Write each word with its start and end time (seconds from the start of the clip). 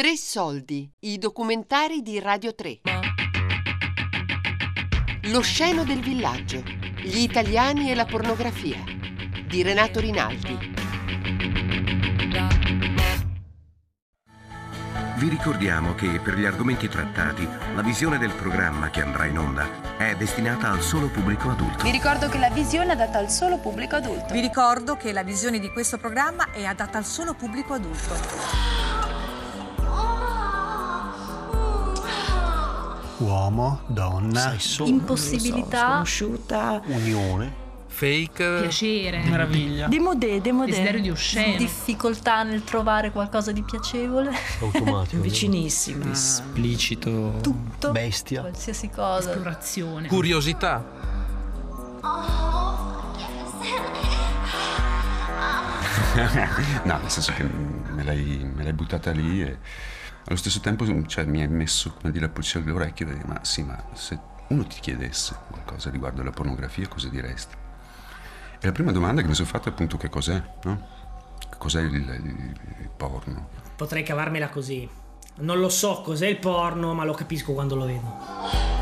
Tre 0.00 0.16
soldi, 0.16 0.90
i 1.00 1.18
documentari 1.18 2.00
di 2.00 2.18
Radio 2.20 2.54
3. 2.54 2.80
Lo 5.24 5.42
sceno 5.42 5.84
del 5.84 6.00
villaggio, 6.00 6.62
gli 7.02 7.18
italiani 7.18 7.90
e 7.90 7.94
la 7.94 8.06
pornografia, 8.06 8.82
di 9.46 9.60
Renato 9.62 10.00
Rinaldi. 10.00 10.56
Vi 15.18 15.28
ricordiamo 15.28 15.94
che 15.94 16.18
per 16.18 16.38
gli 16.38 16.46
argomenti 16.46 16.88
trattati, 16.88 17.46
la 17.74 17.82
visione 17.82 18.16
del 18.16 18.32
programma 18.32 18.88
che 18.88 19.02
andrà 19.02 19.26
in 19.26 19.36
onda 19.36 19.98
è 19.98 20.16
destinata 20.16 20.70
al 20.70 20.80
solo 20.80 21.08
pubblico 21.08 21.50
adulto. 21.50 21.84
Vi 21.84 21.90
ricordo 21.90 22.30
che 22.30 22.38
la 22.38 22.48
visione 22.48 22.88
è 22.88 22.92
adatta 22.92 23.18
al 23.18 23.28
solo 23.28 23.58
pubblico 23.58 23.96
adulto. 23.96 24.32
Vi 24.32 24.40
ricordo 24.40 24.96
che 24.96 25.12
la 25.12 25.22
visione 25.22 25.58
di 25.58 25.70
questo 25.70 25.98
programma 25.98 26.52
è 26.52 26.64
adatta 26.64 26.96
al 26.96 27.04
solo 27.04 27.34
pubblico 27.34 27.74
adulto. 27.74 28.99
Uomo, 33.20 33.80
donna, 33.86 34.54
solo, 34.58 34.88
Impossibilità. 34.88 35.78
so, 35.78 35.86
sconosciuta, 35.86 36.82
unione. 36.86 37.68
Fake. 37.86 38.60
Piacere. 38.60 39.22
Meraviglia. 39.24 39.88
Demodè, 39.88 40.40
demodè. 40.40 40.70
Desiderio 40.70 41.00
di 41.00 41.10
osceno. 41.10 41.56
Difficoltà 41.58 42.42
nel 42.44 42.64
trovare 42.64 43.10
qualcosa 43.10 43.52
di 43.52 43.62
piacevole. 43.62 44.32
Automatico. 44.60 45.20
Vicinissima. 45.22 46.10
Esplicito. 46.10 47.34
Tutto. 47.42 47.90
Bestia. 47.90 48.40
Qualsiasi 48.40 48.88
cosa. 48.88 49.30
Esplorazione. 49.30 50.08
Curiosità. 50.08 50.82
no, 56.84 56.98
nel 56.98 57.10
senso 57.10 57.32
che 57.32 57.42
me 57.42 58.02
l'hai, 58.02 58.50
me 58.54 58.62
l'hai 58.62 58.72
buttata 58.72 59.10
lì 59.10 59.42
e 59.42 59.58
allo 60.26 60.36
stesso 60.36 60.60
tempo 60.60 60.84
cioè, 61.06 61.24
mi 61.24 61.40
hai 61.40 61.48
messo 61.48 61.92
come 61.98 62.12
dire, 62.12 62.26
la 62.26 62.32
pulce 62.32 62.58
alle 62.58 62.70
orecchie 62.70 63.06
dire, 63.06 63.22
ma 63.26 63.38
sì, 63.42 63.62
ma 63.62 63.82
se 63.94 64.18
uno 64.48 64.64
ti 64.64 64.78
chiedesse 64.80 65.36
qualcosa 65.50 65.90
riguardo 65.90 66.20
alla 66.20 66.30
pornografia, 66.30 66.86
cosa 66.88 67.08
diresti? 67.08 67.54
E 68.60 68.66
la 68.66 68.72
prima 68.72 68.92
domanda 68.92 69.22
che 69.22 69.28
mi 69.28 69.34
sono 69.34 69.48
fatta 69.48 69.68
è 69.70 69.72
appunto 69.72 69.96
che 69.96 70.08
cos'è, 70.08 70.42
no? 70.64 70.86
Che 71.38 71.56
Cos'è 71.56 71.80
il, 71.82 71.94
il- 71.94 72.60
il 72.80 72.90
porno? 72.96 73.48
Potrei 73.76 74.02
cavarmela 74.02 74.48
così. 74.50 74.88
Non 75.36 75.58
lo 75.58 75.68
so 75.70 76.02
cos'è 76.02 76.26
il 76.26 76.38
porno, 76.38 76.92
ma 76.92 77.04
lo 77.04 77.14
capisco 77.14 77.52
quando 77.54 77.74
lo 77.74 77.86
vedo. 77.86 78.79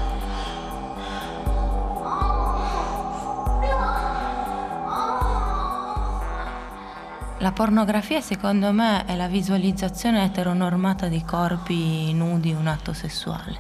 La 7.41 7.53
pornografia 7.53 8.21
secondo 8.21 8.73
me 8.73 9.05
è 9.05 9.15
la 9.15 9.29
visualizzazione 9.29 10.25
eteronormata 10.25 11.07
di 11.07 11.23
corpi 11.25 12.13
nudi 12.13 12.51
un 12.51 12.67
atto 12.67 12.93
sessuale. 12.93 13.57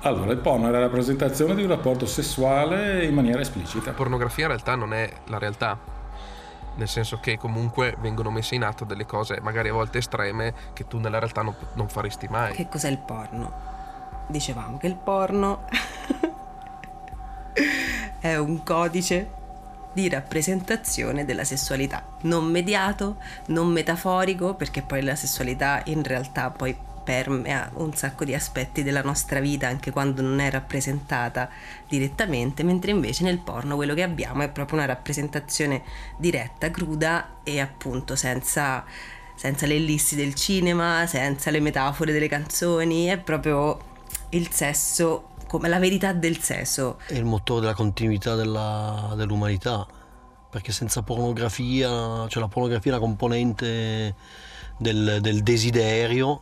Allora, 0.00 0.32
il 0.32 0.38
porno 0.38 0.68
è 0.68 0.70
la 0.70 0.78
rappresentazione 0.78 1.54
di 1.54 1.62
un 1.62 1.68
rapporto 1.68 2.06
sessuale 2.06 3.04
in 3.04 3.12
maniera 3.12 3.42
esplicita. 3.42 3.90
La 3.90 3.96
pornografia 3.96 4.44
in 4.44 4.50
realtà 4.52 4.74
non 4.74 4.94
è 4.94 5.12
la 5.26 5.36
realtà. 5.36 5.78
Nel 6.76 6.88
senso 6.88 7.20
che 7.20 7.36
comunque 7.36 7.94
vengono 8.00 8.30
messe 8.30 8.54
in 8.54 8.64
atto 8.64 8.86
delle 8.86 9.04
cose, 9.04 9.38
magari 9.42 9.68
a 9.68 9.74
volte 9.74 9.98
estreme, 9.98 10.54
che 10.72 10.86
tu 10.86 10.98
nella 10.98 11.18
realtà 11.18 11.42
non, 11.42 11.54
non 11.74 11.90
faresti 11.90 12.26
mai. 12.28 12.54
Che 12.54 12.68
cos'è 12.70 12.88
il 12.88 12.98
porno? 12.98 13.52
Dicevamo 14.28 14.78
che 14.78 14.86
il 14.86 14.96
porno 14.96 15.66
è 18.18 18.36
un 18.36 18.62
codice 18.62 19.42
di 19.94 20.08
rappresentazione 20.08 21.24
della 21.24 21.44
sessualità, 21.44 22.16
non 22.22 22.44
mediato, 22.44 23.16
non 23.46 23.68
metaforico, 23.68 24.54
perché 24.54 24.82
poi 24.82 25.02
la 25.02 25.14
sessualità 25.14 25.80
in 25.86 26.02
realtà 26.02 26.50
poi 26.50 26.76
permea 27.04 27.70
un 27.74 27.94
sacco 27.94 28.24
di 28.24 28.34
aspetti 28.34 28.82
della 28.82 29.02
nostra 29.02 29.38
vita 29.38 29.68
anche 29.68 29.90
quando 29.90 30.22
non 30.22 30.40
è 30.40 30.50
rappresentata 30.50 31.48
direttamente, 31.86 32.62
mentre 32.64 32.90
invece 32.90 33.24
nel 33.24 33.38
porno 33.38 33.76
quello 33.76 33.94
che 33.94 34.02
abbiamo 34.02 34.42
è 34.42 34.48
proprio 34.48 34.78
una 34.78 34.86
rappresentazione 34.86 35.82
diretta, 36.16 36.70
cruda 36.70 37.36
e 37.44 37.60
appunto 37.60 38.16
senza, 38.16 38.84
senza 39.36 39.66
le 39.66 39.74
ellissi 39.74 40.16
del 40.16 40.34
cinema, 40.34 41.06
senza 41.06 41.50
le 41.50 41.60
metafore 41.60 42.12
delle 42.12 42.28
canzoni, 42.28 43.06
è 43.06 43.18
proprio 43.18 43.92
il 44.30 44.50
sesso 44.50 45.33
come 45.54 45.68
la 45.68 45.78
verità 45.78 46.12
del 46.12 46.38
sesso. 46.38 46.98
È 47.06 47.14
il 47.14 47.24
motore 47.24 47.60
della 47.60 47.74
continuità 47.74 48.34
della- 48.34 49.12
dell'umanità. 49.14 49.86
Perché 50.50 50.72
senza 50.72 51.02
pornografia, 51.02 52.26
cioè 52.28 52.42
la 52.42 52.48
pornografia 52.48 52.90
è 52.92 52.96
una 52.96 53.04
componente 53.04 54.14
del, 54.78 55.18
del 55.20 55.42
desiderio 55.44 56.40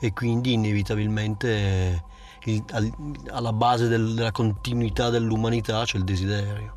e 0.00 0.12
quindi 0.12 0.52
inevitabilmente 0.52 2.04
il- 2.44 2.62
al- 2.72 2.92
alla 3.30 3.52
base 3.52 3.88
del- 3.88 4.14
della 4.14 4.30
continuità 4.30 5.10
dell'umanità 5.10 5.84
c'è 5.84 5.96
il 5.98 6.04
desiderio. 6.04 6.74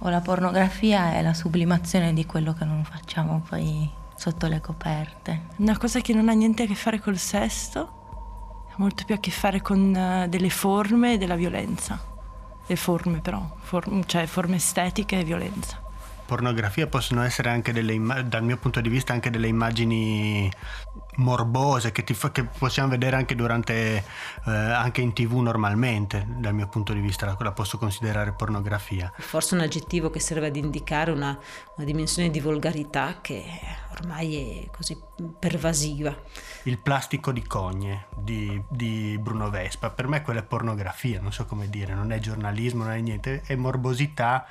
O 0.00 0.08
la 0.08 0.20
pornografia 0.20 1.12
è 1.14 1.22
la 1.22 1.34
sublimazione 1.34 2.12
di 2.12 2.26
quello 2.26 2.54
che 2.54 2.64
non 2.64 2.84
facciamo 2.84 3.40
poi 3.48 3.88
sotto 4.16 4.46
le 4.48 4.60
coperte. 4.60 5.46
Una 5.56 5.78
cosa 5.78 6.00
che 6.00 6.12
non 6.12 6.28
ha 6.28 6.32
niente 6.32 6.64
a 6.64 6.66
che 6.66 6.74
fare 6.74 7.00
col 7.00 7.18
sesso, 7.18 8.02
ha 8.74 8.76
molto 8.78 9.04
più 9.04 9.14
a 9.14 9.18
che 9.18 9.30
fare 9.30 9.62
con 9.62 9.94
eh, 9.94 10.28
delle 10.28 10.50
forme 10.50 11.16
della 11.16 11.36
violenza. 11.36 12.12
Le 12.66 12.76
forme 12.76 13.20
però, 13.20 13.56
form- 13.60 14.04
cioè 14.04 14.26
forme 14.26 14.56
estetiche 14.56 15.20
e 15.20 15.24
violenza. 15.24 15.83
Pornografia 16.24 16.86
possono 16.86 17.22
essere 17.22 17.50
anche 17.50 17.72
delle 17.72 17.92
imma- 17.92 18.22
dal 18.22 18.42
mio 18.42 18.56
punto 18.56 18.80
di 18.80 18.88
vista 18.88 19.12
anche 19.12 19.30
delle 19.30 19.46
immagini 19.46 20.50
morbose 21.16 21.92
che, 21.92 22.02
ti 22.02 22.14
fa- 22.14 22.32
che 22.32 22.44
possiamo 22.44 22.88
vedere 22.88 23.16
anche 23.16 23.34
durante 23.34 24.04
eh, 24.46 24.50
anche 24.50 25.00
in 25.00 25.12
tv 25.12 25.34
normalmente 25.36 26.26
dal 26.28 26.54
mio 26.54 26.66
punto 26.68 26.92
di 26.92 27.00
vista 27.00 27.26
la, 27.26 27.36
la 27.38 27.52
posso 27.52 27.78
considerare 27.78 28.32
pornografia 28.32 29.12
Forse 29.16 29.54
un 29.54 29.60
aggettivo 29.60 30.10
che 30.10 30.20
serve 30.20 30.46
ad 30.46 30.56
indicare 30.56 31.10
una, 31.10 31.38
una 31.76 31.86
dimensione 31.86 32.30
di 32.30 32.40
volgarità 32.40 33.18
che 33.20 33.44
ormai 33.92 34.64
è 34.64 34.70
così 34.76 34.98
pervasiva. 35.38 36.16
il 36.64 36.78
plastico 36.78 37.30
di 37.30 37.42
cogne 37.44 38.06
di, 38.16 38.60
di 38.68 39.16
Bruno 39.20 39.50
Vespa 39.50 39.90
per 39.90 40.08
me 40.08 40.22
quella 40.22 40.40
è 40.40 40.44
pornografia 40.44 41.20
non 41.20 41.32
so 41.32 41.44
come 41.44 41.68
dire 41.68 41.94
non 41.94 42.10
è 42.10 42.18
giornalismo 42.18 42.84
non 42.84 42.92
è 42.92 43.00
niente 43.00 43.42
è 43.46 43.54
morbosità 43.54 44.46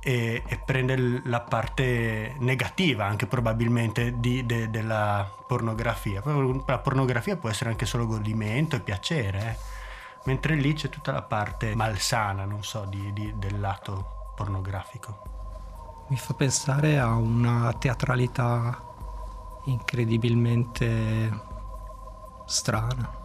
e, 0.00 0.42
e 0.46 0.56
prende 0.58 1.20
la 1.24 1.40
parte 1.40 2.34
negativa 2.38 3.04
anche 3.06 3.26
probabilmente 3.26 4.18
di- 4.18 4.44
de- 4.46 4.70
della 4.70 5.30
pornografia. 5.46 6.22
La 6.66 6.78
pornografia 6.78 7.36
può 7.36 7.48
essere 7.50 7.70
anche 7.70 7.86
solo 7.86 8.06
godimento 8.06 8.76
e 8.76 8.80
piacere, 8.80 9.38
eh. 9.40 9.56
mentre 10.24 10.54
lì 10.54 10.72
c'è 10.72 10.88
tutta 10.88 11.12
la 11.12 11.22
parte 11.22 11.74
malsana, 11.74 12.44
non 12.44 12.64
so, 12.64 12.84
di- 12.86 13.12
di- 13.12 13.34
del 13.36 13.60
lato 13.60 14.32
pornografico. 14.34 16.04
Mi 16.08 16.16
fa 16.16 16.34
pensare 16.34 16.98
a 16.98 17.14
una 17.14 17.72
teatralità 17.78 18.82
incredibilmente 19.66 21.30
strana, 22.46 23.18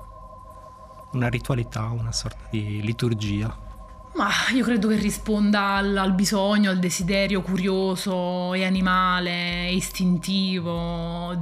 una 1.13 1.29
ritualità, 1.29 1.85
una 1.85 2.11
sorta 2.11 2.47
di 2.49 2.81
liturgia. 2.81 3.63
Ma 4.15 4.29
io 4.53 4.63
credo 4.63 4.87
che 4.87 4.95
risponda 4.95 5.73
al, 5.73 5.97
al 5.97 6.13
bisogno, 6.13 6.69
al 6.69 6.79
desiderio 6.79 7.41
curioso 7.41 8.53
e 8.53 8.63
animale, 8.63 9.69
istintivo 9.71 11.33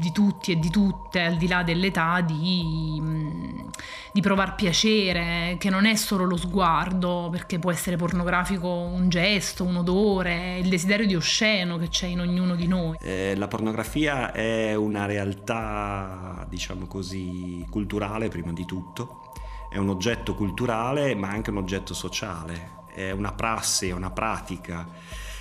di 0.00 0.10
tutti 0.10 0.50
e 0.50 0.58
di 0.58 0.68
tutte, 0.68 1.20
al 1.20 1.36
di 1.36 1.46
là 1.46 1.62
dell'età, 1.62 2.20
di, 2.22 3.00
mh, 3.00 3.70
di 4.12 4.20
provare 4.20 4.54
piacere, 4.56 5.56
che 5.60 5.70
non 5.70 5.86
è 5.86 5.94
solo 5.94 6.24
lo 6.24 6.36
sguardo, 6.36 7.28
perché 7.30 7.60
può 7.60 7.70
essere 7.70 7.94
pornografico 7.94 8.68
un 8.68 9.08
gesto, 9.08 9.62
un 9.62 9.76
odore, 9.76 10.58
il 10.58 10.68
desiderio 10.68 11.06
di 11.06 11.14
osceno 11.14 11.78
che 11.78 11.88
c'è 11.88 12.08
in 12.08 12.18
ognuno 12.18 12.56
di 12.56 12.66
noi. 12.66 12.96
Eh, 13.02 13.34
la 13.36 13.46
pornografia 13.46 14.32
è 14.32 14.74
una 14.74 15.06
realtà, 15.06 16.44
diciamo 16.48 16.88
così, 16.88 17.64
culturale 17.70 18.28
prima 18.28 18.52
di 18.52 18.64
tutto, 18.64 19.20
è 19.68 19.78
un 19.78 19.88
oggetto 19.88 20.34
culturale 20.34 21.14
ma 21.14 21.28
anche 21.28 21.50
un 21.50 21.58
oggetto 21.58 21.94
sociale, 21.94 22.84
è 22.92 23.10
una 23.10 23.32
prassi, 23.32 23.88
è 23.88 23.92
una 23.92 24.10
pratica 24.10 24.88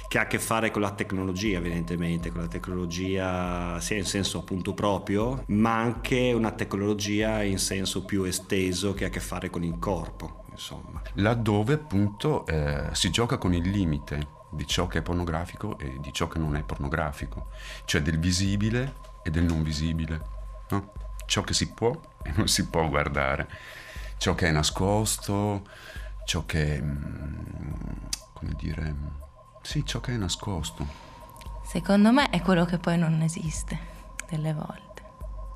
che 0.08 0.20
ha 0.20 0.22
a 0.22 0.28
che 0.28 0.40
fare 0.40 0.72
con 0.72 0.82
la 0.82 0.92
tecnologia 0.92 1.58
evidentemente, 1.58 2.32
con 2.32 2.42
la 2.42 2.48
tecnologia 2.48 3.80
sia 3.80 3.98
in 3.98 4.06
senso 4.06 4.40
appunto 4.40 4.74
proprio, 4.74 5.44
ma 5.48 5.76
anche 5.76 6.32
una 6.34 6.52
tecnologia 6.52 7.44
in 7.44 7.58
senso 7.58 8.06
più 8.06 8.24
esteso 8.24 8.94
che 8.94 9.06
ha 9.06 9.08
a 9.08 9.10
che 9.10 9.20
fare 9.20 9.50
con 9.50 9.64
il 9.64 9.78
corpo, 9.80 10.46
insomma. 10.52 11.02
Laddove 11.16 11.74
appunto 11.74 12.46
eh, 12.46 12.90
si 12.94 13.10
gioca 13.10 13.38
con 13.38 13.54
il 13.54 13.70
limite 13.70 14.34
di 14.52 14.66
ciò 14.66 14.88
che 14.88 15.00
è 15.00 15.02
pornografico 15.02 15.78
e 15.80 15.98
di 16.00 16.14
ciò 16.14 16.28
che 16.28 16.40
non 16.40 16.56
è 16.56 16.64
pornografico, 16.64 17.48
cioè 17.86 18.02
del 18.02 18.20
visibile 18.20 18.96
e 19.24 19.30
del 19.30 19.44
non 19.44 19.64
visibile, 19.64 20.22
no? 20.70 20.92
ciò 21.26 21.42
che 21.42 21.54
si 21.54 21.72
può 21.72 22.00
e 22.24 22.32
non 22.36 22.48
si 22.48 22.68
può 22.68 22.88
guardare, 22.88 23.50
ciò 24.18 24.36
che 24.36 24.48
è 24.48 24.52
nascosto, 24.52 25.64
ciò 26.26 26.46
che, 26.46 26.82
mm, 26.82 27.84
come 28.34 28.54
dire, 28.58 28.96
sì, 29.62 29.86
ciò 29.86 30.00
che 30.00 30.14
è 30.14 30.18
nascosto. 30.18 30.86
Secondo 31.64 32.12
me 32.12 32.30
è 32.30 32.42
quello 32.42 32.66
che 32.66 32.78
poi 32.78 32.98
non 32.98 33.22
esiste 33.22 33.78
delle 34.30 34.54
volte. 34.54 34.84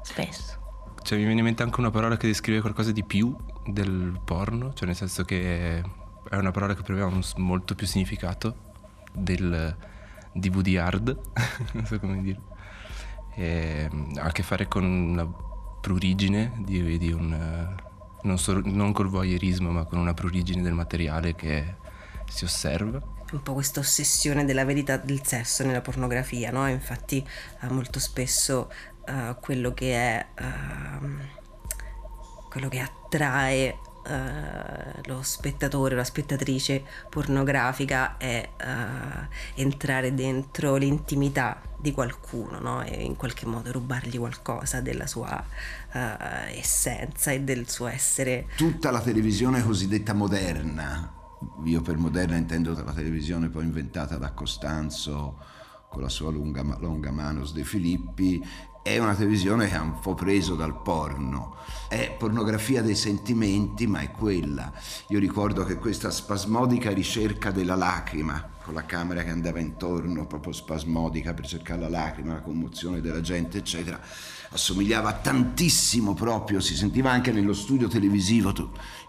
spesso. 0.01 0.57
Cioè 1.03 1.17
mi 1.17 1.25
viene 1.25 1.39
in 1.39 1.45
mente 1.45 1.63
anche 1.63 1.79
una 1.79 1.91
parola 1.91 2.17
che 2.17 2.27
descrive 2.27 2.61
qualcosa 2.61 2.91
di 2.91 3.03
più 3.03 3.35
del 3.65 4.19
porno, 4.23 4.73
cioè 4.73 4.88
nel 4.88 4.95
senso 4.95 5.23
che 5.23 5.83
è 6.29 6.35
una 6.35 6.51
parola 6.51 6.73
che 6.73 6.81
per 6.81 6.95
me 6.95 7.01
ha 7.01 7.06
un 7.06 7.21
molto 7.38 7.75
più 7.75 7.85
significato 7.85 8.56
del 9.13 9.75
DVD 10.33 10.77
hard, 10.77 11.17
non 11.73 11.85
so 11.85 12.00
come 12.00 12.21
dire. 12.21 12.39
E 13.35 13.89
ha 14.17 14.23
a 14.23 14.31
che 14.31 14.44
fare 14.44 14.67
con 14.67 15.13
la 15.15 15.27
prurigine 15.79 16.53
di, 16.57 16.97
di 16.97 17.11
un... 17.11 17.75
Non, 18.24 18.38
so, 18.38 18.62
non 18.63 18.92
col 18.92 19.07
voyeurismo, 19.07 19.71
ma 19.71 19.86
con 19.86 20.00
una 20.00 20.13
prurigine 20.13 20.62
del 20.62 20.74
materiale 20.74 21.36
che 21.36 21.75
si 22.30 22.44
osserva 22.44 23.18
un 23.31 23.44
po' 23.44 23.54
questa 23.54 23.80
ossessione 23.80 24.45
della 24.45 24.66
verità 24.66 24.98
del 24.98 25.24
sesso 25.24 25.63
nella 25.63 25.81
pornografia, 25.81 26.51
no? 26.51 26.68
Infatti 26.68 27.25
uh, 27.62 27.71
molto 27.71 28.00
spesso 28.00 28.71
uh, 29.07 29.39
quello 29.39 29.74
che 29.74 29.94
è 29.94 30.25
uh, 30.39 31.07
quello 32.50 32.69
che 32.69 32.80
attrae 32.80 33.77
Uh, 34.09 35.01
lo 35.06 35.21
spettatore 35.21 35.94
o 35.94 35.97
la 35.97 36.03
spettatrice 36.03 36.83
pornografica 37.09 38.17
è 38.17 38.50
uh, 38.59 39.61
entrare 39.61 40.15
dentro 40.15 40.77
l'intimità 40.77 41.61
di 41.77 41.91
qualcuno 41.91 42.59
no? 42.59 42.83
e 42.83 43.03
in 43.03 43.15
qualche 43.15 43.45
modo 43.45 43.71
rubargli 43.71 44.17
qualcosa 44.17 44.81
della 44.81 45.06
sua 45.06 45.44
uh, 45.94 45.97
essenza 46.50 47.31
e 47.31 47.41
del 47.41 47.69
suo 47.69 47.85
essere. 47.85 48.47
Tutta 48.56 48.89
la 48.89 49.01
televisione 49.01 49.63
cosiddetta 49.63 50.13
moderna, 50.13 51.13
io 51.65 51.81
per 51.81 51.97
moderna 51.97 52.35
intendo 52.35 52.73
la 52.73 52.94
televisione 52.94 53.50
poi 53.50 53.63
inventata 53.63 54.17
da 54.17 54.31
Costanzo 54.31 55.38
con 55.89 56.01
la 56.03 56.09
sua 56.09 56.30
lunga, 56.30 56.63
longa 56.80 57.12
Manos 57.12 57.51
De 57.51 57.63
Filippi, 57.63 58.45
è 58.81 58.97
una 58.97 59.13
televisione 59.13 59.68
che 59.68 59.75
ha 59.75 59.81
un 59.81 60.00
po' 60.00 60.13
preso 60.13 60.56
dal 60.56 60.81
porno. 60.81 61.57
È 61.88 62.15
pornografia 62.18 62.81
dei 62.81 62.95
sentimenti, 62.95 63.88
ma 63.88 64.00
è 64.00 64.12
quella. 64.12 64.71
Io 65.07 65.19
ricordo 65.19 65.65
che 65.65 65.75
questa 65.75 66.12
spasmodica 66.12 66.91
ricerca 66.91 67.51
della 67.51 67.75
lacrima, 67.75 68.47
con 68.63 68.74
la 68.74 68.86
camera 68.86 69.24
che 69.24 69.31
andava 69.31 69.59
intorno, 69.59 70.25
proprio 70.25 70.53
spasmodica 70.53 71.33
per 71.33 71.45
cercare 71.47 71.81
la 71.81 71.89
lacrima, 71.89 72.33
la 72.33 72.42
commozione 72.42 73.01
della 73.01 73.21
gente, 73.21 73.57
eccetera, 73.57 74.00
assomigliava 74.51 75.13
tantissimo 75.13 76.13
proprio, 76.13 76.59
si 76.59 76.75
sentiva 76.75 77.12
anche 77.12 77.31
nello 77.31 77.53
studio 77.53 77.88
televisivo 77.88 78.51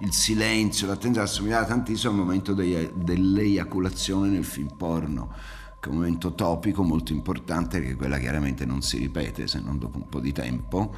il 0.00 0.12
silenzio, 0.12 0.86
l'attenzione, 0.86 1.26
assomigliava 1.26 1.66
tantissimo 1.66 2.12
al 2.12 2.18
momento 2.18 2.52
dell'eiaculazione 2.52 4.28
nel 4.28 4.44
film 4.44 4.74
porno 4.76 5.58
che 5.80 5.88
è 5.88 5.92
un 5.92 5.96
momento 5.96 6.34
topico 6.34 6.82
molto 6.82 7.12
importante, 7.12 7.80
che 7.80 7.94
quella 7.94 8.18
chiaramente 8.18 8.66
non 8.66 8.82
si 8.82 8.98
ripete 8.98 9.46
se 9.46 9.60
non 9.60 9.78
dopo 9.78 9.96
un 9.96 10.08
po' 10.08 10.20
di 10.20 10.32
tempo, 10.32 10.94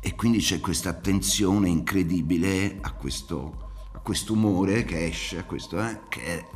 e 0.00 0.14
quindi 0.14 0.38
c'è 0.38 0.60
questa 0.60 0.88
attenzione 0.88 1.68
incredibile 1.68 2.78
a 2.80 2.92
questo, 2.92 3.72
a 3.92 3.98
questo 3.98 4.32
umore 4.32 4.84
che 4.84 5.04
esce, 5.04 5.38
a 5.38 5.44
questo, 5.44 5.78
eh, 5.86 6.00
che 6.08 6.24
è, 6.24 6.46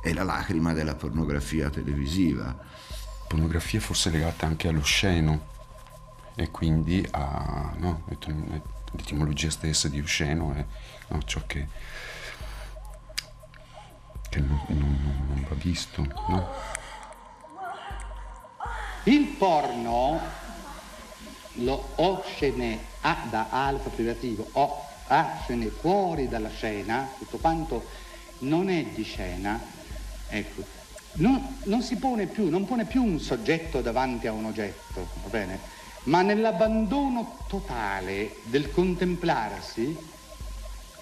è 0.00 0.12
la 0.12 0.22
lacrima 0.22 0.72
della 0.72 0.94
pornografia 0.94 1.70
televisiva. 1.70 2.56
Pornografia 3.26 3.80
forse 3.80 4.10
legata 4.10 4.46
anche 4.46 4.68
all'osceno 4.68 5.54
e 6.36 6.50
quindi 6.52 7.04
a 7.10 7.74
no, 7.78 8.04
l'etimologia 8.92 9.50
stessa 9.50 9.88
di 9.88 9.98
osceno 9.98 10.52
è 10.52 10.64
no, 11.08 11.22
ciò 11.24 11.42
che 11.46 11.66
che 14.36 14.40
non, 14.40 14.60
non, 14.66 15.24
non 15.28 15.46
va 15.48 15.54
visto, 15.54 16.06
no? 16.28 16.48
Il 19.04 19.24
porno, 19.38 20.20
lo 21.54 21.88
oscene 21.94 22.78
A 23.02 23.16
da 23.30 23.46
alfa 23.50 23.88
privativo, 23.88 24.46
o 24.52 24.84
ascene 25.06 25.68
fuori 25.68 26.28
dalla 26.28 26.50
scena, 26.50 27.08
tutto 27.18 27.38
quanto 27.38 27.84
non 28.40 28.68
è 28.68 28.84
di 28.84 29.04
scena, 29.04 29.58
ecco, 30.28 30.62
non, 31.14 31.60
non, 31.64 31.82
si 31.82 31.96
pone 31.96 32.26
più, 32.26 32.50
non 32.50 32.66
pone 32.66 32.84
più 32.84 33.02
un 33.02 33.18
soggetto 33.18 33.80
davanti 33.80 34.26
a 34.26 34.32
un 34.32 34.44
oggetto, 34.44 35.08
va 35.22 35.28
bene? 35.30 35.58
Ma 36.04 36.20
nell'abbandono 36.22 37.38
totale 37.48 38.36
del 38.42 38.70
contemplarsi, 38.70 39.96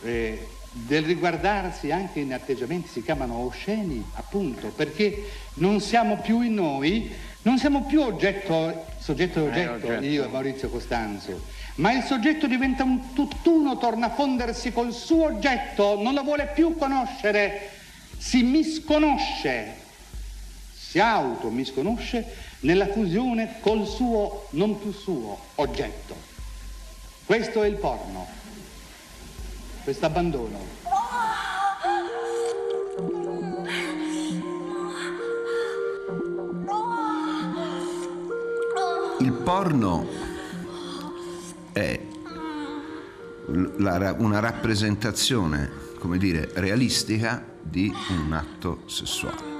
eh, 0.02 0.46
del 0.76 1.04
riguardarsi 1.04 1.92
anche 1.92 2.18
in 2.18 2.32
atteggiamenti 2.32 2.88
si 2.88 3.02
chiamano 3.02 3.36
osceni, 3.36 4.04
appunto, 4.14 4.68
perché 4.68 5.30
non 5.54 5.80
siamo 5.80 6.16
più 6.16 6.40
in 6.40 6.54
noi, 6.54 7.08
non 7.42 7.58
siamo 7.58 7.84
più 7.84 8.00
oggetto, 8.00 8.84
soggetto 8.98 9.38
e 9.38 9.48
oggetto, 9.48 9.86
eh, 9.86 9.90
oggetto. 9.90 10.04
io 10.04 10.24
e 10.24 10.28
Maurizio 10.28 10.68
Costanzo, 10.68 11.44
ma 11.76 11.92
il 11.92 12.02
soggetto 12.02 12.48
diventa 12.48 12.82
un 12.82 13.12
tutt'uno, 13.12 13.78
torna 13.78 14.06
a 14.06 14.14
fondersi 14.14 14.72
col 14.72 14.92
suo 14.92 15.26
oggetto, 15.26 16.02
non 16.02 16.12
lo 16.12 16.24
vuole 16.24 16.50
più 16.52 16.76
conoscere, 16.76 17.70
si 18.18 18.42
misconosce, 18.42 19.74
si 20.76 20.98
auto-misconosce 20.98 22.24
nella 22.60 22.88
fusione 22.88 23.56
col 23.60 23.86
suo, 23.86 24.48
non 24.50 24.80
più 24.80 24.90
suo, 24.90 25.38
oggetto. 25.54 26.32
Questo 27.24 27.62
è 27.62 27.68
il 27.68 27.76
porno 27.76 28.42
questo 29.84 30.06
abbandono. 30.06 30.58
Il 39.20 39.32
porno 39.44 40.08
è 41.72 42.00
una 43.46 44.40
rappresentazione, 44.40 45.70
come 45.98 46.16
dire, 46.16 46.50
realistica 46.54 47.44
di 47.60 47.92
un 48.08 48.32
atto 48.32 48.84
sessuale. 48.86 49.52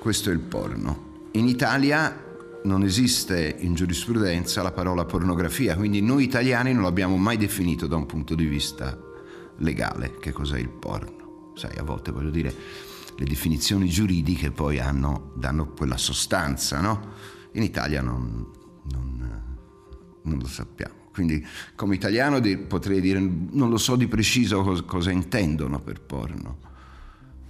Questo 0.00 0.30
è 0.30 0.32
il 0.32 0.40
porno. 0.40 1.28
In 1.32 1.46
Italia 1.46 2.25
non 2.66 2.82
esiste 2.82 3.56
in 3.60 3.74
giurisprudenza 3.74 4.62
la 4.62 4.72
parola 4.72 5.04
pornografia, 5.04 5.76
quindi 5.76 6.02
noi 6.02 6.24
italiani 6.24 6.72
non 6.74 6.82
l'abbiamo 6.82 7.16
mai 7.16 7.36
definito 7.36 7.86
da 7.86 7.96
un 7.96 8.04
punto 8.04 8.34
di 8.34 8.44
vista 8.44 8.98
legale 9.58 10.16
che 10.18 10.32
cos'è 10.32 10.58
il 10.58 10.68
porno. 10.68 11.52
Sai, 11.54 11.76
a 11.78 11.82
volte 11.82 12.10
voglio 12.10 12.30
dire, 12.30 12.54
le 13.16 13.24
definizioni 13.24 13.88
giuridiche 13.88 14.50
poi 14.50 14.78
hanno, 14.78 15.32
danno 15.36 15.68
quella 15.68 15.96
sostanza, 15.96 16.80
no? 16.80 17.14
In 17.52 17.62
Italia 17.62 18.02
non, 18.02 18.46
non, 18.90 19.42
non 20.22 20.38
lo 20.38 20.46
sappiamo. 20.46 21.04
Quindi 21.12 21.46
come 21.74 21.94
italiano 21.94 22.40
potrei 22.66 23.00
dire, 23.00 23.18
non 23.18 23.70
lo 23.70 23.78
so 23.78 23.96
di 23.96 24.06
preciso 24.06 24.62
cosa, 24.62 24.82
cosa 24.82 25.10
intendono 25.10 25.80
per 25.80 26.02
porno. 26.02 26.58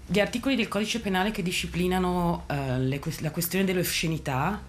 Gli 0.06 0.20
articoli 0.20 0.54
del 0.54 0.68
codice 0.68 1.00
penale 1.00 1.32
che 1.32 1.42
disciplinano 1.42 2.44
uh, 2.48 2.54
le, 2.78 3.00
la 3.22 3.30
questione 3.32 3.64
dell'oscenità 3.64 4.62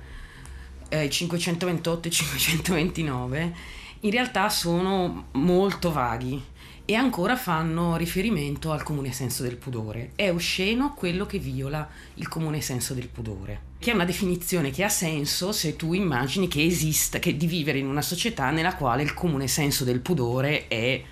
eh, 0.89 1.10
528 1.10 2.08
e 2.08 2.12
529 2.12 3.53
in 4.01 4.12
realtà 4.12 4.50
sono 4.50 5.25
molto 5.32 5.91
vaghi 5.91 6.41
e 6.86 6.94
ancora 6.94 7.36
fanno 7.36 7.98
riferimento 7.98 8.72
al 8.72 8.84
comune 8.84 9.12
senso 9.12 9.44
del 9.44 9.58
pudore. 9.58 10.12
È 10.15 10.32
osceno 10.32 10.94
quello 10.94 11.25
che 11.25 11.39
viola 11.39 11.88
il 12.13 12.27
comune 12.27 12.62
senso 12.62 12.94
del 12.94 13.08
pudore, 13.08 13.62
che 13.79 13.91
è 13.91 13.94
una 13.94 14.06
definizione 14.06 14.72
che 14.72 14.84
ha 14.84 14.89
senso 14.89 15.51
se 15.51 15.75
tu 15.75 15.94
immagini 15.94 16.48
che 16.48 16.63
esista, 16.63 17.20
che 17.20 17.36
di 17.36 17.48
vivere 17.48 17.79
in 17.79 17.88
una 17.88 18.01
società 18.01 18.51
nella 18.51 18.75
quale 18.75 19.03
il 19.03 19.13
comune 19.13 19.48
senso 19.48 19.84
del 19.84 20.00
pudore 20.00 20.67
è 20.67 21.03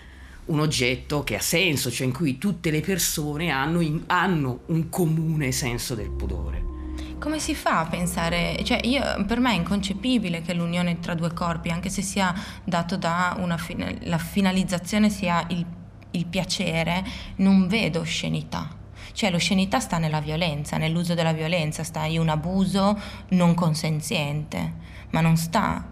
un 0.45 0.59
oggetto 0.59 1.23
che 1.23 1.35
ha 1.35 1.41
senso, 1.41 1.89
cioè 1.91 2.05
in 2.05 2.13
cui 2.13 2.37
tutte 2.37 2.69
le 2.69 2.81
persone 2.81 3.49
hanno, 3.49 3.81
in, 3.81 4.03
hanno 4.05 4.61
un 4.67 4.89
comune 4.89 5.51
senso 5.51 5.95
del 5.95 6.11
pudore. 6.11 6.74
Come 7.17 7.39
si 7.39 7.55
fa 7.55 7.79
a 7.79 7.85
pensare, 7.85 8.61
cioè 8.63 8.81
io, 8.83 9.01
per 9.25 9.39
me 9.39 9.51
è 9.51 9.55
inconcepibile 9.55 10.41
che 10.41 10.53
l'unione 10.53 10.99
tra 10.99 11.15
due 11.15 11.33
corpi, 11.33 11.69
anche 11.69 11.89
se 11.89 12.01
sia 12.01 12.33
dato 12.63 12.97
da 12.97 13.35
una, 13.39 13.57
la 14.01 14.17
finalizzazione 14.17 15.09
sia 15.09 15.43
il, 15.47 15.65
il 16.11 16.25
piacere, 16.25 17.03
non 17.37 17.67
vedo 17.67 18.01
oscenità. 18.01 18.67
Cioè 19.11 19.31
l'oscenità 19.31 19.79
sta 19.79 19.97
nella 19.97 20.19
violenza, 20.19 20.77
nell'uso 20.77 21.13
della 21.13 21.31
violenza, 21.31 21.83
sta 21.83 22.03
in 22.03 22.19
un 22.19 22.29
abuso 22.29 22.99
non 23.29 23.53
consenziente, 23.53 24.73
ma 25.11 25.21
non 25.21 25.37
sta 25.37 25.87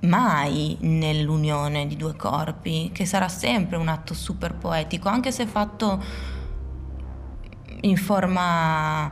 mai 0.00 0.76
nell'unione 0.80 1.86
di 1.86 1.96
due 1.96 2.14
corpi, 2.14 2.90
che 2.92 3.04
sarà 3.04 3.28
sempre 3.28 3.76
un 3.76 3.88
atto 3.88 4.14
super 4.14 4.54
poetico, 4.54 5.08
anche 5.08 5.32
se 5.32 5.46
fatto 5.46 6.02
in 7.80 7.96
forma 7.96 9.10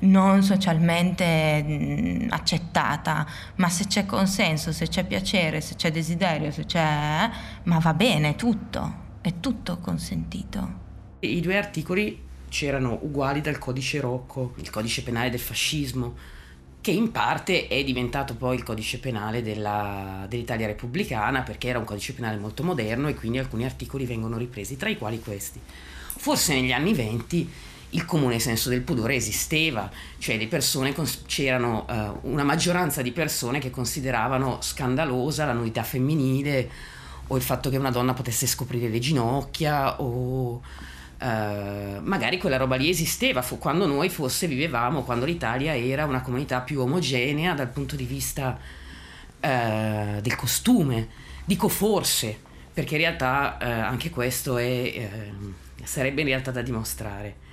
non 0.00 0.42
socialmente 0.42 2.26
accettata, 2.30 3.26
ma 3.56 3.68
se 3.68 3.86
c'è 3.86 4.06
consenso, 4.06 4.72
se 4.72 4.88
c'è 4.88 5.04
piacere, 5.04 5.60
se 5.60 5.74
c'è 5.74 5.90
desiderio, 5.90 6.50
se 6.50 6.64
c'è... 6.64 7.30
ma 7.64 7.78
va 7.78 7.94
bene, 7.94 8.36
tutto, 8.36 8.94
è 9.20 9.40
tutto 9.40 9.78
consentito. 9.78 10.88
I 11.20 11.40
due 11.40 11.56
articoli 11.56 12.28
c'erano 12.48 12.98
uguali 13.02 13.40
dal 13.40 13.58
codice 13.58 14.00
Rocco, 14.00 14.54
il 14.56 14.70
codice 14.70 15.02
penale 15.02 15.30
del 15.30 15.40
fascismo, 15.40 16.14
che 16.80 16.90
in 16.92 17.10
parte 17.10 17.68
è 17.68 17.84
diventato 17.84 18.34
poi 18.34 18.56
il 18.56 18.62
codice 18.62 18.98
penale 18.98 19.42
della, 19.42 20.24
dell'Italia 20.28 20.66
repubblicana 20.66 21.42
perché 21.42 21.68
era 21.68 21.78
un 21.78 21.84
codice 21.84 22.14
penale 22.14 22.38
molto 22.38 22.62
moderno 22.62 23.08
e 23.08 23.14
quindi 23.14 23.38
alcuni 23.38 23.64
articoli 23.64 24.06
vengono 24.06 24.38
ripresi, 24.38 24.76
tra 24.76 24.88
i 24.88 24.96
quali 24.96 25.20
questi. 25.20 25.60
Forse 25.62 26.54
negli 26.54 26.72
anni 26.72 26.94
venti 26.94 27.50
il 27.90 28.04
comune 28.04 28.38
senso 28.38 28.68
del 28.68 28.82
pudore 28.82 29.16
esisteva, 29.16 29.90
cioè 30.18 30.46
persone, 30.46 30.94
c'erano 31.26 31.86
uh, 31.88 32.28
una 32.30 32.44
maggioranza 32.44 33.02
di 33.02 33.12
persone 33.12 33.58
che 33.58 33.70
consideravano 33.70 34.58
scandalosa 34.60 35.44
la 35.44 35.52
nudità 35.52 35.82
femminile 35.82 36.70
o 37.26 37.36
il 37.36 37.42
fatto 37.42 37.70
che 37.70 37.76
una 37.76 37.90
donna 37.90 38.12
potesse 38.12 38.46
scoprire 38.46 38.88
le 38.88 38.98
ginocchia 38.98 40.00
o 40.00 40.62
Uh, 41.20 42.00
magari 42.00 42.38
quella 42.38 42.56
roba 42.56 42.76
lì 42.76 42.88
esisteva 42.88 43.42
fu 43.42 43.58
quando 43.58 43.86
noi 43.86 44.08
forse 44.08 44.46
vivevamo, 44.46 45.02
quando 45.02 45.26
l'Italia 45.26 45.76
era 45.76 46.06
una 46.06 46.22
comunità 46.22 46.62
più 46.62 46.80
omogenea 46.80 47.52
dal 47.52 47.68
punto 47.68 47.94
di 47.94 48.04
vista 48.06 48.58
uh, 48.58 50.20
del 50.22 50.34
costume. 50.36 51.08
Dico 51.44 51.68
forse, 51.68 52.40
perché 52.72 52.94
in 52.94 53.02
realtà 53.02 53.58
uh, 53.60 53.64
anche 53.64 54.08
questo 54.08 54.56
è, 54.56 55.10
sarebbe 55.84 56.22
in 56.22 56.28
realtà 56.28 56.52
da 56.52 56.62
dimostrare. 56.62 57.48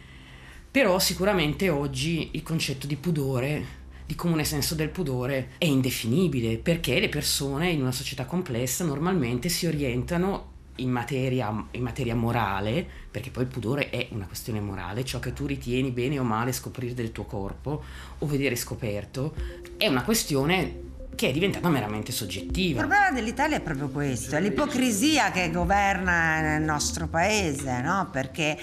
Però 0.77 0.99
sicuramente 0.99 1.69
oggi 1.69 2.29
il 2.33 2.43
concetto 2.43 2.85
di 2.85 2.97
pudore 2.97 3.65
di 4.05 4.13
comune 4.13 4.43
senso 4.43 4.75
del 4.75 4.89
pudore 4.89 5.53
è 5.57 5.65
indefinibile 5.65 6.59
perché 6.59 6.99
le 6.99 7.09
persone 7.09 7.71
in 7.71 7.81
una 7.81 7.91
società 7.91 8.25
complessa 8.25 8.83
normalmente 8.83 9.49
si 9.49 9.65
orientano 9.65 10.51
in 10.75 10.91
materia, 10.91 11.51
in 11.71 11.81
materia, 11.81 12.13
morale, 12.13 12.87
perché 13.09 13.31
poi 13.31 13.45
il 13.45 13.49
pudore 13.49 13.89
è 13.89 14.09
una 14.11 14.27
questione 14.27 14.59
morale, 14.59 15.03
ciò 15.03 15.17
che 15.17 15.33
tu 15.33 15.47
ritieni 15.47 15.89
bene 15.89 16.19
o 16.19 16.23
male 16.23 16.51
scoprire 16.51 16.93
del 16.93 17.11
tuo 17.11 17.23
corpo 17.23 17.83
o 18.19 18.25
vedere 18.27 18.55
scoperto, 18.55 19.33
è 19.77 19.87
una 19.87 20.03
questione 20.03 20.81
che 21.15 21.29
è 21.29 21.31
diventata 21.31 21.69
meramente 21.69 22.11
soggettiva. 22.11 22.81
Il 22.81 22.87
problema 22.87 23.09
dell'Italia 23.09 23.57
è 23.57 23.61
proprio 23.61 23.89
questo, 23.89 24.35
è 24.35 24.41
l'ipocrisia 24.41 25.31
che 25.31 25.49
governa 25.49 26.39
nel 26.39 26.61
nostro 26.61 27.07
paese, 27.07 27.81
no? 27.81 28.09
Perché 28.11 28.55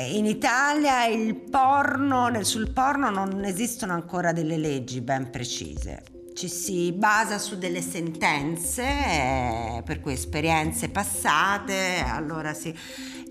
in 0.00 0.26
Italia 0.26 1.06
porno, 1.50 2.42
sul 2.42 2.70
porno 2.72 3.10
non 3.10 3.44
esistono 3.44 3.92
ancora 3.92 4.32
delle 4.32 4.56
leggi 4.56 5.00
ben 5.00 5.30
precise 5.30 6.14
ci 6.34 6.48
si 6.48 6.92
basa 6.92 7.38
su 7.38 7.56
delle 7.56 7.80
sentenze, 7.80 8.82
eh, 8.82 9.82
per 9.84 10.00
cui 10.00 10.12
esperienze 10.12 10.90
passate, 10.90 12.02
allora 12.04 12.52
si... 12.52 12.74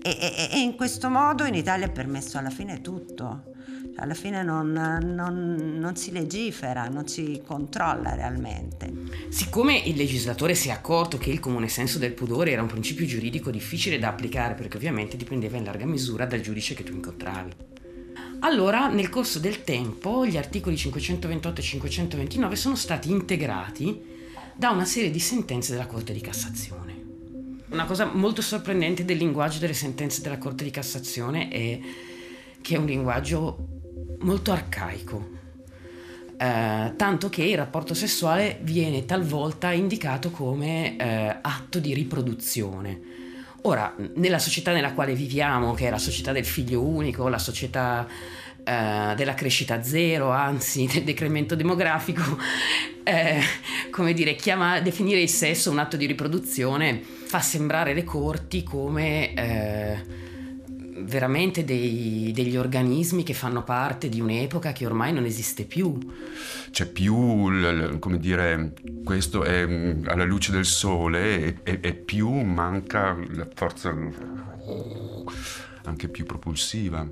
E, 0.06 0.10
e, 0.10 0.48
e, 0.52 0.60
in 0.60 0.74
questo 0.74 1.08
modo 1.10 1.44
in 1.44 1.54
Italia 1.54 1.86
è 1.86 1.90
permesso 1.90 2.38
alla 2.38 2.50
fine 2.50 2.80
tutto. 2.80 3.52
Alla 3.96 4.14
fine 4.14 4.42
non, 4.42 4.72
non, 4.72 5.76
non, 5.78 5.96
si 5.96 6.10
legifera, 6.10 6.88
non 6.88 7.06
si 7.06 7.42
controlla 7.46 8.14
realmente. 8.14 8.92
Siccome 9.28 9.76
il 9.76 9.96
legislatore 9.96 10.54
si 10.54 10.68
è 10.68 10.72
accorto 10.72 11.18
che 11.18 11.30
il 11.30 11.40
comune 11.40 11.68
senso 11.68 11.98
del 11.98 12.12
pudore 12.12 12.52
era 12.52 12.62
un 12.62 12.68
principio 12.68 13.06
giuridico 13.06 13.50
difficile 13.50 13.98
da 13.98 14.08
applicare, 14.08 14.54
perché 14.54 14.76
ovviamente 14.76 15.16
dipendeva 15.16 15.56
in 15.56 15.64
larga 15.64 15.86
misura 15.86 16.24
dal 16.24 16.40
giudice 16.40 16.74
che 16.74 16.84
tu 16.84 16.92
incontravi. 16.92 17.52
Allora, 18.40 18.88
nel 18.88 19.08
corso 19.08 19.38
del 19.38 19.64
tempo, 19.64 20.26
gli 20.26 20.36
articoli 20.36 20.76
528 20.76 21.60
e 21.60 21.64
529 21.64 22.56
sono 22.56 22.76
stati 22.76 23.10
integrati 23.10 24.00
da 24.54 24.70
una 24.70 24.84
serie 24.84 25.10
di 25.10 25.18
sentenze 25.18 25.72
della 25.72 25.86
Corte 25.86 26.12
di 26.12 26.20
Cassazione. 26.20 27.02
Una 27.70 27.86
cosa 27.86 28.04
molto 28.04 28.42
sorprendente 28.42 29.04
del 29.04 29.16
linguaggio 29.16 29.58
delle 29.58 29.72
sentenze 29.72 30.20
della 30.20 30.38
Corte 30.38 30.62
di 30.62 30.70
Cassazione 30.70 31.48
è 31.48 31.80
che 32.60 32.74
è 32.74 32.78
un 32.78 32.86
linguaggio 32.86 33.66
molto 34.20 34.52
arcaico, 34.52 35.28
eh, 36.36 36.92
tanto 36.96 37.28
che 37.28 37.42
il 37.42 37.56
rapporto 37.56 37.94
sessuale 37.94 38.58
viene 38.62 39.04
talvolta 39.04 39.72
indicato 39.72 40.30
come 40.30 40.96
eh, 40.96 41.36
atto 41.40 41.78
di 41.78 41.94
riproduzione. 41.94 43.00
Ora, 43.62 43.94
nella 44.16 44.38
società 44.38 44.72
nella 44.72 44.92
quale 44.92 45.14
viviamo, 45.14 45.72
che 45.72 45.86
è 45.86 45.90
la 45.90 45.98
società 45.98 46.32
del 46.32 46.44
figlio 46.44 46.82
unico, 46.82 47.28
la 47.28 47.38
società 47.38 48.06
eh, 48.62 49.14
della 49.16 49.34
crescita 49.34 49.82
zero, 49.82 50.30
anzi 50.30 50.86
del 50.92 51.04
decremento 51.04 51.54
demografico, 51.54 52.22
eh, 53.04 53.40
come 53.90 54.12
dire, 54.12 54.34
chiama, 54.34 54.80
definire 54.80 55.20
il 55.20 55.28
sesso 55.28 55.70
un 55.70 55.78
atto 55.78 55.96
di 55.96 56.06
riproduzione 56.06 57.00
fa 57.02 57.40
sembrare 57.40 57.94
le 57.94 58.04
corti 58.04 58.62
come 58.62 59.34
eh, 59.34 60.23
veramente 60.96 61.64
dei, 61.64 62.30
degli 62.32 62.56
organismi 62.56 63.22
che 63.22 63.34
fanno 63.34 63.62
parte 63.64 64.08
di 64.08 64.20
un'epoca 64.20 64.72
che 64.72 64.86
ormai 64.86 65.12
non 65.12 65.24
esiste 65.24 65.64
più. 65.64 65.98
C'è 66.70 66.86
più, 66.86 67.98
come 67.98 68.18
dire, 68.18 68.72
questo 69.04 69.42
è 69.42 69.66
mm, 69.66 70.06
alla 70.06 70.24
luce 70.24 70.52
del 70.52 70.64
sole 70.64 71.62
e, 71.62 71.94
più 71.94 72.30
manca 72.30 73.16
la 73.30 73.48
forza 73.52 73.96
anche 75.84 76.08
più 76.08 76.24
propulsiva. 76.24 77.06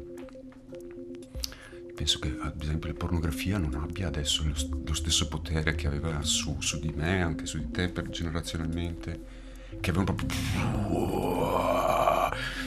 Penso 1.95 2.19
che 2.19 2.37
ad 2.41 2.61
esempio 2.63 2.89
la 2.89 2.97
pornografia 2.97 3.59
non 3.59 3.75
abbia 3.75 4.09
adesso 4.09 4.45
lo 4.45 4.95
stesso 4.95 5.29
potere 5.29 5.75
che 5.75 5.87
aveva 5.87 6.23
su, 6.23 6.57
su 6.61 6.79
di 6.81 6.93
me, 6.95 7.23
anche 7.23 7.47
su 7.47 7.59
di 7.59 7.71
te, 7.71 7.89
per 7.89 8.09
generazionalmente 8.09 9.32
che 9.81 9.91
avevano 9.91 10.15
proprio 10.15 10.29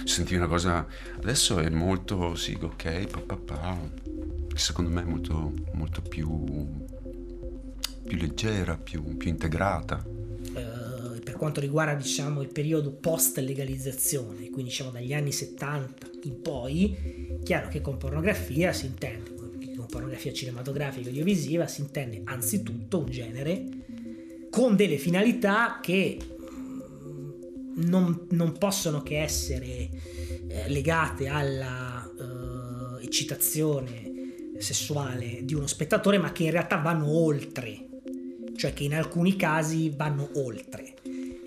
sentivi 0.06 0.38
una 0.38 0.48
cosa. 0.48 0.86
Adesso 1.18 1.60
è 1.60 1.70
molto 1.70 2.36
sì 2.36 2.58
ok 2.60 3.08
pa, 3.08 3.20
pa, 3.20 3.36
pa, 3.36 3.78
secondo 4.56 4.90
me 4.90 5.02
è 5.02 5.06
molto, 5.06 5.52
molto 5.74 6.02
più 6.02 6.84
più 8.06 8.18
leggera 8.18 8.78
più, 8.78 9.18
più 9.18 9.30
integrata. 9.30 10.04
Uh, 10.06 11.20
per 11.24 11.34
quanto 11.38 11.60
riguarda 11.60 11.96
diciamo 11.96 12.42
il 12.42 12.50
periodo 12.50 12.92
post 12.92 13.40
legalizzazione 13.40 14.50
quindi 14.50 14.66
diciamo 14.66 14.92
dagli 14.92 15.12
anni 15.12 15.32
70 15.32 16.08
in 16.24 16.42
poi 16.42 17.40
chiaro 17.44 17.68
che 17.68 17.82
con 17.82 17.98
pornografia 17.98 18.72
si 18.72 18.86
intende 18.86 19.34
con 19.34 19.88
pornografia 19.88 20.32
cinematografica 20.32 21.06
e 21.06 21.10
audiovisiva 21.10 21.68
si 21.68 21.82
intende 21.82 22.22
anzitutto 22.26 23.00
un 23.00 23.10
genere 23.10 23.64
con 24.50 24.76
delle 24.76 24.98
finalità 24.98 25.80
che 25.82 26.18
non, 27.76 28.28
non 28.32 28.58
possono 28.58 29.02
che 29.02 29.22
essere 29.22 29.90
eh, 30.48 30.70
legate 30.70 31.28
alla 31.28 32.04
eh, 32.04 33.04
eccitazione 33.04 34.14
sessuale 34.58 35.40
di 35.44 35.54
uno 35.54 35.68
spettatore, 35.68 36.18
ma 36.18 36.32
che 36.32 36.44
in 36.44 36.52
realtà 36.52 36.78
vanno 36.78 37.10
oltre, 37.10 37.88
cioè 38.56 38.74
che 38.74 38.84
in 38.84 38.94
alcuni 38.94 39.36
casi 39.36 39.94
vanno 39.96 40.30
oltre. 40.36 40.94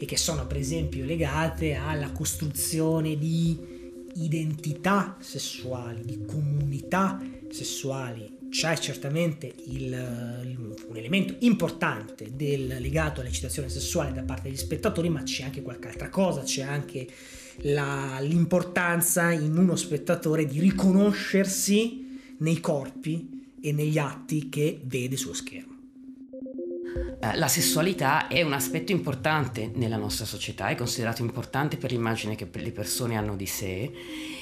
E 0.00 0.04
che 0.04 0.16
sono 0.16 0.46
per 0.46 0.58
esempio 0.58 1.04
legate 1.04 1.74
alla 1.74 2.12
costruzione 2.12 3.16
di 3.16 3.58
identità 4.14 5.16
sessuali, 5.18 6.02
di 6.04 6.24
comunità 6.24 7.20
sessuali 7.50 8.37
c'è 8.50 8.76
certamente 8.78 9.52
il, 9.66 9.92
un 10.88 10.96
elemento 10.96 11.36
importante 11.40 12.30
del, 12.34 12.76
legato 12.80 13.20
all'eccitazione 13.20 13.68
sessuale 13.68 14.12
da 14.12 14.22
parte 14.22 14.48
degli 14.48 14.56
spettatori, 14.56 15.08
ma 15.08 15.22
c'è 15.22 15.44
anche 15.44 15.62
qualche 15.62 15.88
altra 15.88 16.08
cosa, 16.08 16.42
c'è 16.42 16.62
anche 16.62 17.06
la, 17.62 18.18
l'importanza 18.20 19.30
in 19.32 19.56
uno 19.56 19.76
spettatore 19.76 20.46
di 20.46 20.60
riconoscersi 20.60 22.34
nei 22.38 22.60
corpi 22.60 23.46
e 23.60 23.72
negli 23.72 23.98
atti 23.98 24.48
che 24.48 24.80
vede 24.84 25.16
sullo 25.16 25.34
schermo. 25.34 25.77
Eh, 27.20 27.36
la 27.36 27.48
sessualità 27.48 28.28
è 28.28 28.42
un 28.42 28.52
aspetto 28.52 28.92
importante 28.92 29.70
nella 29.74 29.96
nostra 29.96 30.24
società, 30.24 30.68
è 30.68 30.76
considerato 30.76 31.22
importante 31.22 31.76
per 31.76 31.90
l'immagine 31.90 32.36
che 32.36 32.48
le 32.50 32.70
persone 32.70 33.16
hanno 33.16 33.34
di 33.34 33.46
sé 33.46 33.90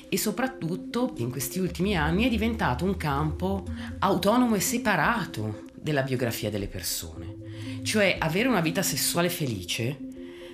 e 0.08 0.18
soprattutto 0.18 1.14
in 1.16 1.30
questi 1.30 1.58
ultimi 1.58 1.96
anni 1.96 2.24
è 2.24 2.28
diventato 2.28 2.84
un 2.84 2.96
campo 2.96 3.64
autonomo 4.00 4.54
e 4.54 4.60
separato 4.60 5.64
della 5.74 6.02
biografia 6.02 6.50
delle 6.50 6.68
persone. 6.68 7.34
Cioè 7.82 8.16
avere 8.18 8.48
una 8.48 8.60
vita 8.60 8.82
sessuale 8.82 9.30
felice 9.30 9.98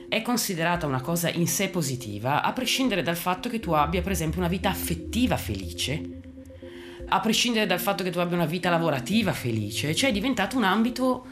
è 0.08 0.22
considerata 0.22 0.86
una 0.86 1.00
cosa 1.00 1.30
in 1.30 1.48
sé 1.48 1.70
positiva, 1.70 2.42
a 2.42 2.52
prescindere 2.52 3.02
dal 3.02 3.16
fatto 3.16 3.48
che 3.48 3.60
tu 3.60 3.72
abbia 3.72 4.02
per 4.02 4.12
esempio 4.12 4.40
una 4.40 4.48
vita 4.48 4.68
affettiva 4.68 5.36
felice, 5.36 6.20
a 7.08 7.18
prescindere 7.20 7.66
dal 7.66 7.80
fatto 7.80 8.04
che 8.04 8.10
tu 8.10 8.18
abbia 8.18 8.36
una 8.36 8.46
vita 8.46 8.70
lavorativa 8.70 9.32
felice, 9.32 9.94
cioè 9.94 10.10
è 10.10 10.12
diventato 10.12 10.56
un 10.56 10.64
ambito 10.64 11.26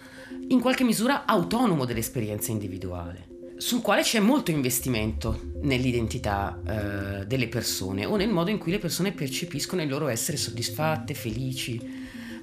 in 0.51 0.61
qualche 0.61 0.85
misura 0.85 1.27
autonomo 1.27 1.85
dell'esperienza 1.85 2.51
individuale 2.51 3.31
sul 3.61 3.83
quale 3.83 4.01
c'è 4.01 4.21
molto 4.21 4.51
investimento 4.51 5.53
nell'identità 5.61 6.61
eh, 6.67 7.27
delle 7.27 7.47
persone 7.47 8.07
o 8.07 8.17
nel 8.17 8.31
modo 8.31 8.49
in 8.49 8.57
cui 8.57 8.73
le 8.73 8.79
persone 8.79 9.13
percepiscono 9.13 9.83
il 9.83 9.89
loro 9.89 10.09
essere 10.09 10.39
soddisfatte, 10.39 11.13
felici, 11.13 11.79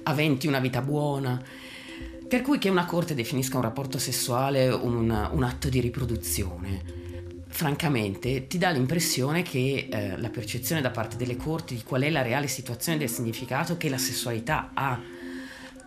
aventi 0.04 0.46
una 0.46 0.60
vita 0.60 0.80
buona. 0.80 1.42
Per 2.28 2.40
cui 2.42 2.58
che 2.58 2.68
una 2.68 2.84
corte 2.84 3.16
definisca 3.16 3.56
un 3.56 3.64
rapporto 3.64 3.98
sessuale 3.98 4.68
un, 4.68 5.10
un 5.32 5.42
atto 5.42 5.68
di 5.68 5.80
riproduzione, 5.80 6.82
francamente 7.48 8.46
ti 8.46 8.56
dà 8.56 8.70
l'impressione 8.70 9.42
che 9.42 9.88
eh, 9.90 10.16
la 10.16 10.30
percezione 10.30 10.80
da 10.80 10.90
parte 10.90 11.16
delle 11.16 11.34
corti 11.34 11.74
di 11.74 11.82
qual 11.82 12.02
è 12.02 12.10
la 12.10 12.22
reale 12.22 12.46
situazione 12.46 12.96
del 12.96 13.10
significato 13.10 13.76
che 13.76 13.88
la 13.88 13.98
sessualità 13.98 14.70
ha 14.72 15.00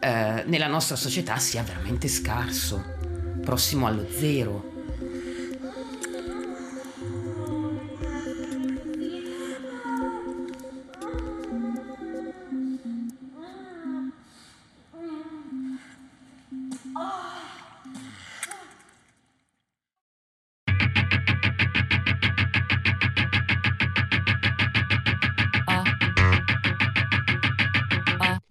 eh, 0.01 0.43
nella 0.47 0.67
nostra 0.67 0.95
società 0.95 1.37
sia 1.37 1.61
veramente 1.61 2.07
scarso, 2.07 2.83
prossimo 3.43 3.85
allo 3.85 4.07
zero. 4.09 4.70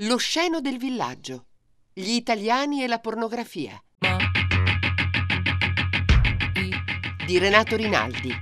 Lo 0.02 0.16
sceno 0.16 0.62
del 0.62 0.78
villaggio. 0.78 1.44
Gli 1.92 2.12
italiani 2.12 2.82
e 2.82 2.86
la 2.86 3.00
pornografia. 3.00 3.78
Di 7.26 7.38
Renato 7.38 7.76
Rinaldi. 7.76 8.32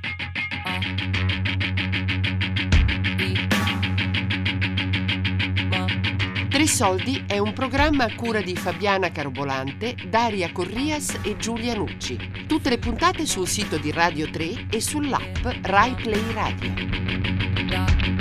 Tre 6.49 6.67
soldi 6.69 7.25
è 7.27 7.39
un 7.39 7.53
programma 7.53 8.05
a 8.05 8.15
cura 8.15 8.41
di 8.41 8.55
Fabiana 8.55 9.11
Carobolante, 9.11 9.97
Daria 10.07 10.53
Corrias 10.53 11.19
e 11.25 11.37
Giulia 11.39 11.75
Nucci. 11.75 12.47
Tutte 12.47 12.69
le 12.69 12.79
puntate 12.79 13.27
sul 13.27 13.49
sito 13.49 13.79
di 13.79 13.91
Radio 13.91 14.31
3 14.31 14.69
e 14.71 14.81
sull'app 14.81 15.45
Rai 15.63 15.95
Play 15.97 16.33
Radio. 16.33 18.18